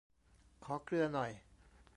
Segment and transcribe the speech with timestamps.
[0.63, 1.31] ขอเกลือหน่อย